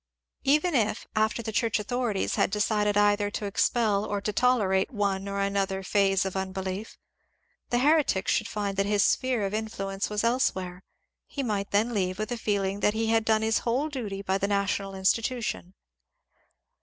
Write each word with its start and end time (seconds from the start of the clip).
Even 0.43 0.73
if, 0.73 1.05
after 1.15 1.43
the 1.43 1.51
church 1.51 1.77
authorities 1.77 2.33
had 2.33 2.49
decided 2.49 2.97
either 2.97 3.29
to 3.29 3.45
expel 3.45 4.03
or 4.03 4.19
to 4.19 4.33
tolerate 4.33 4.89
one 4.91 5.27
or 5.27 5.39
another 5.39 5.83
phase 5.83 6.25
of 6.25 6.35
unbelief, 6.35 6.97
the 7.69 7.77
heretic 7.77 8.27
should 8.27 8.47
find 8.47 8.77
that 8.77 8.87
his 8.87 9.03
sphere 9.03 9.45
of 9.45 9.53
influence 9.53 10.09
was 10.09 10.23
elsewhere, 10.23 10.81
he 11.27 11.43
might 11.43 11.69
then 11.69 11.93
leave 11.93 12.17
with 12.17 12.31
a 12.31 12.37
feeling 12.37 12.79
that 12.79 12.95
he 12.95 13.09
had 13.09 13.23
done 13.23 13.43
his 13.43 13.59
whole 13.59 13.89
duty 13.89 14.23
by 14.23 14.39
the 14.39 14.47
national 14.47 14.95
institution. 14.95 15.75